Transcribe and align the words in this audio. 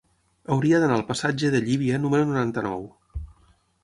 Hauria 0.53 0.77
d'anar 0.83 0.95
al 0.99 1.03
passatge 1.09 1.51
de 1.55 1.61
Llívia 1.65 1.99
número 2.07 2.25
noranta-nou. 2.31 2.81